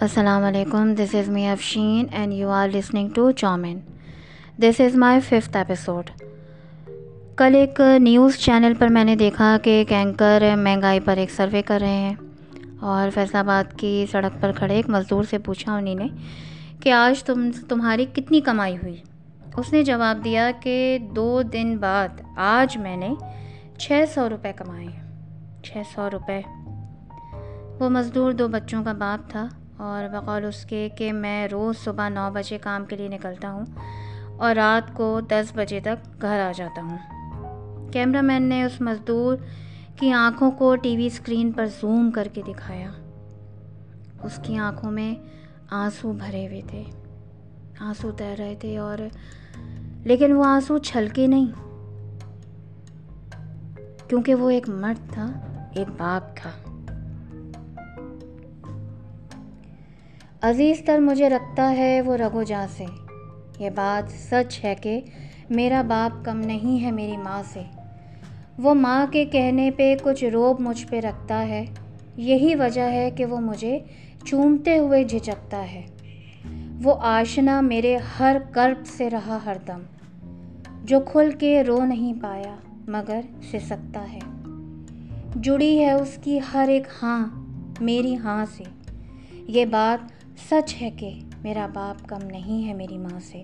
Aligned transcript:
السلام 0.00 0.44
علیکم 0.44 0.94
this 0.94 1.14
is 1.14 1.28
me 1.28 1.48
Afshin 1.48 2.06
and 2.12 2.32
you 2.32 2.48
are 2.48 2.68
listening 2.68 3.08
to 3.14 3.30
chowmein 3.30 3.78
this 4.62 4.80
is 4.80 4.96
my 4.96 5.20
fifth 5.20 5.56
episode 5.56 6.10
کل 7.36 7.54
ایک 7.54 7.80
news 7.98 8.36
channel 8.36 8.72
پر 8.78 8.88
میں 8.88 9.04
نے 9.04 9.16
دیکھا 9.16 9.56
کہ 9.62 9.70
ایک 9.70 9.92
اینکر 9.92 10.42
مہنگائی 10.56 11.00
پر 11.00 11.16
ایک 11.16 11.30
سروے 11.30 11.62
کر 11.62 11.78
رہے 11.80 11.88
ہیں 11.88 12.14
اور 12.80 13.10
فیصل 13.14 13.36
آباد 13.36 13.64
کی 13.76 14.06
سڑک 14.10 14.42
پر 14.42 14.52
کھڑے 14.52 14.74
ایک 14.74 14.88
مزدور 14.88 15.24
سے 15.24 15.38
پوچھا 15.38 15.76
انہیں 15.76 15.94
نے 15.94 16.06
کہ 16.80 16.92
آج 16.92 17.24
تم 17.24 17.50
تمہاری 17.68 18.04
کتنی 18.04 18.40
کمائی 18.40 18.76
ہوئی؟ 18.76 18.96
اس 19.56 19.72
نے 19.72 19.82
جواب 19.82 20.24
دیا 20.24 20.50
کہ 20.60 20.98
دو 21.16 21.42
دن 21.42 21.76
بعد 21.76 22.08
آج 22.36 22.76
میں 22.76 22.96
نے 22.96 23.14
چھ 23.78 24.04
سو 24.14 24.28
روپے 24.28 24.52
کمائے 24.56 24.86
چھ 25.62 25.76
سو 25.94 26.08
روپے۔ 26.12 26.40
وہ 27.80 27.88
مزدور 27.88 28.32
دو 28.32 28.48
بچوں 28.48 28.84
کا 28.84 28.92
باپ 28.92 29.30
تھا۔ 29.30 29.48
اور 29.78 30.08
بقول 30.08 30.44
اس 30.44 30.64
کے 30.64 30.88
کہ 30.98 31.12
میں 31.12 31.48
روز 31.48 31.78
صبح 31.78 32.08
نو 32.08 32.28
بجے 32.32 32.58
کام 32.58 32.84
کے 32.84 32.96
لیے 32.96 33.08
نکلتا 33.08 33.52
ہوں 33.52 33.64
اور 34.36 34.54
رات 34.54 34.94
کو 34.94 35.20
دس 35.20 35.52
بجے 35.54 35.80
تک 35.80 36.22
گھر 36.22 36.40
آ 36.40 36.52
جاتا 36.56 36.82
ہوں۔ 36.82 36.98
کیمرہ 37.92 38.20
مین 38.22 38.42
نے 38.42 38.64
اس 38.64 38.80
مزدور 38.80 39.36
کی 39.96 40.12
آنکھوں 40.12 40.50
کو 40.50 40.76
ٹی 40.76 40.96
وی 40.96 41.06
اسکرین 41.06 41.52
پر 41.52 41.66
زوم 41.66 42.10
کر 42.10 42.28
کے 42.32 42.42
دکھایا۔ 42.48 42.90
اس 44.22 44.40
کی 44.42 44.58
آنکھوں 44.58 44.90
میں 44.90 45.14
آنسو 45.70 46.12
بھرے 46.12 46.46
ہوئے 46.46 46.60
تھے۔ 46.66 46.82
آنسو 47.80 48.10
تیر 48.10 48.38
رہے 48.38 48.54
تھے 48.54 48.78
اور 48.78 48.98
لیکن 50.04 50.32
وہ 50.32 50.44
آنسو 50.44 50.78
چھلکے 50.78 51.26
نہیں۔ 51.26 51.46
کیونکہ 54.08 54.34
وہ 54.34 54.50
ایک 54.50 54.68
مرد 54.68 55.12
تھا، 55.12 55.26
ایک 55.74 55.88
باپ 55.96 56.36
تھا۔ 56.36 56.67
عزیز 60.42 60.82
تر 60.86 60.98
مجھے 60.98 61.28
رکھتا 61.28 61.76
ہے 61.76 62.00
وہ 62.00 62.16
رگو 62.16 62.42
جا 62.42 62.66
سے۔ 62.76 62.84
یہ 63.58 63.70
بات 63.70 64.10
سچ 64.12 64.64
ہے 64.64 64.74
کہ 64.74 65.00
میرا 65.50 65.82
باپ 65.82 66.24
کم 66.24 66.38
نہیں 66.38 66.84
ہے 66.84 66.90
میری 66.90 67.16
ماں 67.16 67.42
سے۔ 67.52 67.60
وہ 68.58 68.74
ماں 68.74 69.06
کے 69.12 69.24
کہنے 69.24 69.70
پہ 69.70 69.96
کچھ 70.02 70.24
روب 70.24 70.60
مجھ 70.60 70.86
پہ 70.86 71.00
رکھتا 71.00 71.48
ہے۔ 71.48 71.64
یہی 72.16 72.54
وجہ 72.54 72.90
ہے 72.90 73.10
کہ 73.10 73.24
وہ 73.24 73.40
مجھے 73.40 73.78
چومتے 74.24 74.78
ہوئے 74.78 75.04
جھجکتا 75.04 75.72
ہے۔ 75.72 75.82
وہ 76.82 76.94
آشنا 77.00 77.60
میرے 77.60 77.98
ہر 78.18 78.36
کرب 78.52 78.86
سے 78.86 79.10
رہا 79.10 79.38
ہر 79.44 79.56
دم۔ 79.66 79.80
جو 80.84 81.00
کھل 81.00 81.30
کے 81.30 81.62
رو 81.62 81.84
نہیں 81.84 82.12
پایا، 82.22 82.56
مگر 82.88 83.20
سسکتا 83.42 84.12
ہے۔ 84.12 84.18
جڑی 85.34 85.84
ہے 85.84 85.92
اس 85.92 86.18
کی 86.22 86.38
ہر 86.52 86.68
ایک 86.68 86.82
ہاں 87.02 87.26
میری 87.80 88.16
ہاں 88.16 88.46
سے۔ 88.56 88.64
یہ 89.32 89.64
بات 89.64 90.17
سچ 90.50 90.82
ہے 90.82 90.90
کہ 90.90 91.10
میرا 91.42 91.66
باپ 91.74 92.08
کم 92.08 92.26
نہیں 92.26 92.68
ہے 92.68 92.74
میری 92.74 92.98
ماں 92.98 93.20
سے۔ 93.20 93.42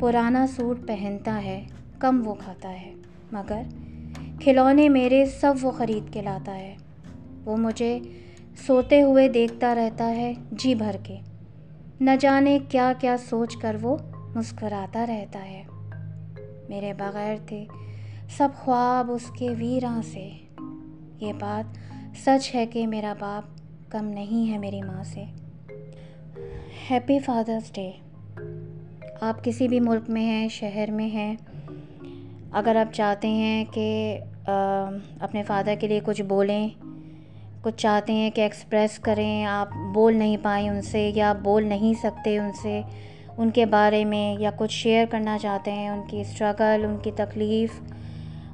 پرانا 0.00 0.46
سوٹ 0.46 0.78
پہنتا 0.86 1.42
ہے، 1.42 1.64
کم 1.98 2.22
وہ 2.24 2.34
کھاتا 2.34 2.70
ہے۔ 2.80 2.94
مگر 3.32 3.62
کھلونے 4.40 4.88
میرے 4.88 5.26
سب 5.26 5.54
وہ 5.62 5.70
خرید 5.70 6.12
کے 6.12 6.22
لاتا 6.22 6.54
ہے۔ 6.54 6.76
وہ 7.44 7.56
مجھے 7.56 7.98
سوتے 8.66 9.02
ہوئے 9.02 9.28
دیکھتا 9.28 9.74
رہتا 9.74 10.16
ہے 10.16 10.34
جی 10.52 10.74
بھر 10.74 10.96
کے۔ 11.02 11.16
نہ 12.00 12.10
جانے 12.20 12.58
کیا 12.68 12.92
کیا 12.98 13.16
سوچ 13.16 13.56
کر 13.56 13.76
وہ 13.82 13.96
مسکراتا 14.34 15.06
رہتا 15.06 15.44
ہے۔ 15.44 15.62
میرے 16.68 16.92
بغیر 16.92 17.36
تھے 17.46 17.64
سب 18.36 18.48
خواب 18.56 19.10
اس 19.10 19.30
کے 19.38 19.48
ویراں 19.58 20.02
سے۔ 20.02 20.30
یہ 21.20 21.32
بات 21.40 21.78
سچ 22.18 22.54
ہے 22.54 22.66
کہ 22.66 22.86
میرا 22.86 23.14
باپ 23.18 23.58
کم 23.90 24.04
نہیں 24.04 24.52
ہے 24.52 24.58
میری 24.58 24.82
ماں 24.82 25.04
سے۔ 25.04 25.24
ہیپی 26.90 27.18
فادرس 27.18 27.72
ڈے 27.72 27.90
آپ 29.20 29.42
کسی 29.44 29.66
بھی 29.68 29.78
ملک 29.80 30.08
میں 30.10 30.22
ہیں، 30.22 30.48
شہر 30.48 30.90
میں 30.90 31.06
ہیں، 31.08 31.34
اگر 32.50 32.76
آپ 32.76 32.92
چاہتے 32.94 33.28
ہیں 33.28 33.64
کہ 33.72 34.18
اپنے 34.46 35.42
فادر 35.42 35.74
کے 35.80 35.88
لیے 35.88 36.00
کچھ 36.04 36.22
بولیں، 36.22 36.68
کچھ 37.62 37.76
چاہتے 37.76 38.12
ہیں 38.12 38.30
کہ 38.30 38.40
ایکسپریس 38.40 38.98
کریں، 38.98 39.44
آپ 39.44 39.68
بول 39.94 40.16
نہیں 40.16 40.36
پائیں 40.42 40.68
ان 40.68 40.82
سے 40.82 41.10
یا 41.14 41.32
بول 41.32 41.64
نہیں 41.64 41.94
سکتے 41.94 42.36
ان 42.38 42.52
سے، 42.62 42.80
ان 43.38 43.50
کے 43.50 43.66
بارے 43.66 44.04
میں 44.04 44.34
یا 44.40 44.50
کچھ 44.56 44.72
شیئر 44.72 45.06
کرنا 45.10 45.38
چاہتے 45.38 45.72
ہیں، 45.72 45.88
ان 45.88 46.02
کی 46.08 46.20
اسٹرگل 46.20 46.84
ان 46.88 46.96
کی 47.02 47.10
تکلیف 47.16 47.80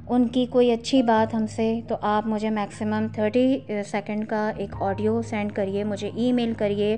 ان 0.09 0.27
کی 0.27 0.45
کوئی 0.45 0.71
اچھی 0.71 1.01
بات 1.01 1.33
ہم 1.33 1.47
سے، 1.47 1.79
تو 1.87 1.95
آپ 2.01 2.27
مجھے 2.27 2.49
میکسیمم 2.49 3.07
تھرٹی 3.13 3.59
سیکنڈ 3.85 4.27
کا 4.27 4.51
ایک 4.57 4.69
آڈیو 4.79 5.21
سینڈ 5.21 5.51
کریے، 5.51 5.83
مجھے 5.83 6.09
ای 6.13 6.31
میل 6.31 6.53
کریے، 6.57 6.97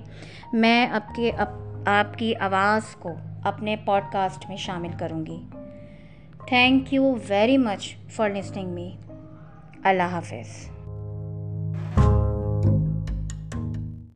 میں 0.54 0.88
آپ 0.88 1.16
کے، 1.16 1.32
آپ 1.86 2.18
کی 2.18 2.36
آواز 2.36 2.96
کو 2.96 3.10
اپنے 3.44 3.76
پوڈ 3.76 4.02
کاسٹ 4.12 4.50
میں 4.50 4.58
شامل 4.58 4.92
کروں 5.00 5.26
گی۔ 5.26 5.38
Thank 6.48 6.94
you 6.94 7.16
very 7.28 7.58
much 7.58 7.96
for 8.10 8.30
listening 8.30 8.70
me 8.70 8.92
اللہ 9.84 10.04
حافظ۔ 10.04 10.79